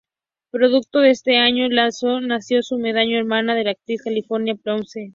[0.51, 5.09] Producto de este último lazo nació su medio hermana, la actriz Carolina Paulsen.